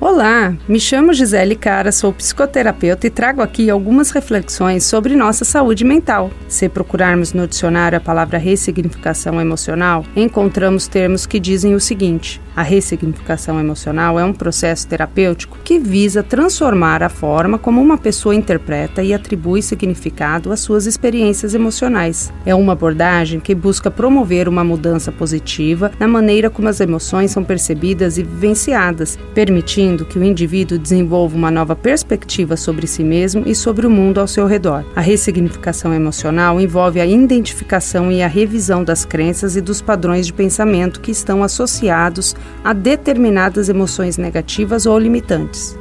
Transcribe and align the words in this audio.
Olá, 0.00 0.56
me 0.68 0.78
chamo 0.78 1.12
Gisele 1.12 1.56
Cara, 1.56 1.90
sou 1.90 2.12
psicoterapeuta 2.12 3.08
e 3.08 3.10
trago 3.10 3.42
aqui 3.42 3.68
algumas 3.68 4.12
reflexões 4.12 4.84
sobre 4.84 5.16
nossa 5.16 5.44
saúde 5.44 5.84
mental. 5.84 6.30
Se 6.46 6.68
procurarmos 6.68 7.32
no 7.32 7.48
dicionário 7.48 7.98
a 7.98 8.00
palavra 8.00 8.38
ressignificação 8.38 9.40
emocional, 9.40 10.04
encontramos 10.14 10.86
termos 10.86 11.26
que 11.26 11.40
dizem 11.40 11.74
o 11.74 11.80
seguinte: 11.80 12.40
a 12.54 12.62
ressignificação 12.62 13.58
emocional 13.58 14.20
é 14.20 14.24
um 14.24 14.32
processo 14.32 14.86
terapêutico 14.86 15.58
que 15.64 15.80
visa 15.80 16.22
transformar 16.22 17.02
a 17.02 17.08
forma 17.08 17.58
como 17.58 17.82
uma 17.82 17.98
pessoa 17.98 18.36
interpreta 18.36 19.02
e 19.02 19.12
atribui 19.12 19.62
significado 19.62 20.52
às 20.52 20.60
suas 20.60 20.86
experiências 20.86 21.54
emocionais. 21.54 22.32
É 22.46 22.54
uma 22.54 22.74
abordagem 22.74 23.40
que 23.40 23.52
busca 23.52 23.90
promover 23.90 24.48
uma 24.48 24.62
mudança 24.62 25.10
positiva 25.10 25.90
na 25.98 26.06
maneira 26.06 26.48
como 26.48 26.68
as 26.68 26.80
emoções 26.80 27.32
são 27.32 27.42
percebidas 27.42 28.16
e 28.16 28.22
vivenciadas, 28.22 29.18
permitindo 29.34 29.87
permitindo 29.88 30.04
que 30.04 30.18
o 30.18 30.24
indivíduo 30.24 30.78
desenvolva 30.78 31.36
uma 31.36 31.50
nova 31.50 31.74
perspectiva 31.74 32.56
sobre 32.56 32.86
si 32.86 33.02
mesmo 33.02 33.44
e 33.46 33.54
sobre 33.54 33.86
o 33.86 33.90
mundo 33.90 34.20
ao 34.20 34.26
seu 34.26 34.46
redor. 34.46 34.84
A 34.94 35.00
ressignificação 35.00 35.94
emocional 35.94 36.60
envolve 36.60 37.00
a 37.00 37.06
identificação 37.06 38.12
e 38.12 38.22
a 38.22 38.26
revisão 38.26 38.84
das 38.84 39.04
crenças 39.04 39.56
e 39.56 39.60
dos 39.60 39.80
padrões 39.80 40.26
de 40.26 40.32
pensamento 40.32 41.00
que 41.00 41.10
estão 41.10 41.42
associados 41.42 42.36
a 42.62 42.72
determinadas 42.72 43.68
emoções 43.68 44.18
negativas 44.18 44.84
ou 44.84 44.98
limitantes. 44.98 45.78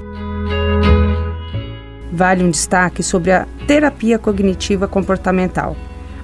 Vale 2.12 2.44
um 2.44 2.50
destaque 2.50 3.04
sobre 3.04 3.32
a 3.32 3.46
terapia 3.68 4.18
cognitiva 4.18 4.88
comportamental. 4.88 5.76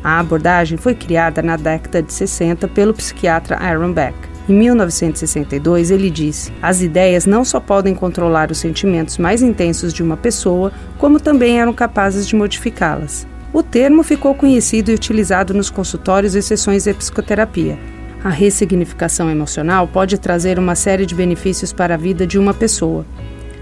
A 0.03 0.19
abordagem 0.19 0.77
foi 0.77 0.95
criada 0.95 1.41
na 1.41 1.55
década 1.55 2.01
de 2.01 2.11
60 2.11 2.67
pelo 2.69 2.93
psiquiatra 2.93 3.57
Aaron 3.57 3.93
Beck. 3.93 4.32
Em 4.47 4.53
1962, 4.53 5.89
ele 5.89 6.09
disse: 6.09 6.51
As 6.61 6.81
ideias 6.81 7.25
não 7.25 7.45
só 7.45 7.59
podem 7.59 7.95
controlar 7.95 8.51
os 8.51 8.57
sentimentos 8.57 9.17
mais 9.17 9.41
intensos 9.41 9.93
de 9.93 10.03
uma 10.03 10.17
pessoa, 10.17 10.71
como 10.97 11.19
também 11.19 11.59
eram 11.59 11.71
capazes 11.71 12.27
de 12.27 12.35
modificá-las. 12.35 13.25
O 13.53 13.63
termo 13.63 14.03
ficou 14.03 14.35
conhecido 14.35 14.91
e 14.91 14.95
utilizado 14.95 15.53
nos 15.53 15.69
consultórios 15.69 16.35
e 16.35 16.41
sessões 16.41 16.83
de 16.83 16.93
psicoterapia. 16.93 17.77
A 18.23 18.29
ressignificação 18.29 19.29
emocional 19.29 19.87
pode 19.87 20.17
trazer 20.17 20.59
uma 20.59 20.75
série 20.75 21.05
de 21.05 21.15
benefícios 21.15 21.71
para 21.71 21.93
a 21.93 21.97
vida 21.97 22.25
de 22.25 22.37
uma 22.37 22.53
pessoa. 22.53 23.05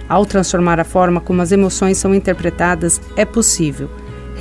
Ao 0.07 0.25
transformar 0.25 0.79
a 0.79 0.83
forma 0.83 1.21
como 1.21 1.41
as 1.41 1.51
emoções 1.51 1.97
são 1.97 2.13
interpretadas, 2.13 3.01
é 3.15 3.25
possível 3.25 3.89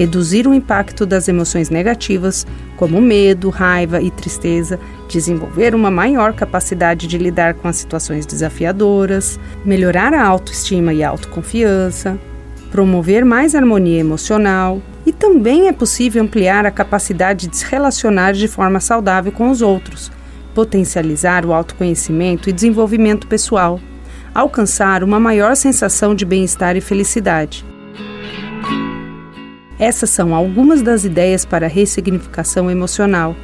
reduzir 0.00 0.46
o 0.46 0.54
impacto 0.54 1.04
das 1.04 1.28
emoções 1.28 1.68
negativas, 1.68 2.46
como 2.74 3.02
medo, 3.02 3.50
raiva 3.50 4.00
e 4.00 4.10
tristeza, 4.10 4.80
desenvolver 5.06 5.74
uma 5.74 5.90
maior 5.90 6.32
capacidade 6.32 7.06
de 7.06 7.18
lidar 7.18 7.52
com 7.52 7.68
as 7.68 7.76
situações 7.76 8.24
desafiadoras, 8.24 9.38
melhorar 9.62 10.14
a 10.14 10.26
autoestima 10.26 10.94
e 10.94 11.04
a 11.04 11.10
autoconfiança, 11.10 12.18
promover 12.70 13.26
mais 13.26 13.54
harmonia 13.54 14.00
emocional 14.00 14.80
e 15.04 15.12
também 15.12 15.68
é 15.68 15.72
possível 15.72 16.22
ampliar 16.22 16.64
a 16.64 16.70
capacidade 16.70 17.46
de 17.46 17.58
se 17.58 17.66
relacionar 17.66 18.32
de 18.32 18.48
forma 18.48 18.80
saudável 18.80 19.30
com 19.30 19.50
os 19.50 19.60
outros, 19.60 20.10
potencializar 20.54 21.44
o 21.44 21.52
autoconhecimento 21.52 22.48
e 22.48 22.54
desenvolvimento 22.54 23.26
pessoal, 23.26 23.78
alcançar 24.34 25.04
uma 25.04 25.20
maior 25.20 25.54
sensação 25.56 26.14
de 26.14 26.24
bem-estar 26.24 26.74
e 26.74 26.80
felicidade. 26.80 27.69
Essas 29.80 30.10
são 30.10 30.34
algumas 30.34 30.82
das 30.82 31.04
ideias 31.04 31.46
para 31.46 31.66
ressignificação 31.66 32.70
emocional. 32.70 33.34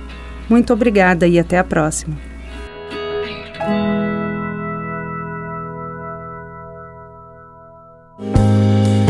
Muito 0.51 0.71
obrigada 0.71 1.27
e 1.27 1.39
até 1.39 1.59
a 1.59 1.65
próxima. 1.65 2.15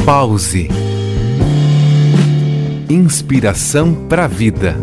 Pause. 0.04 0.68
Inspiração 2.88 4.06
para 4.08 4.26
a 4.26 4.28
vida. 4.28 4.76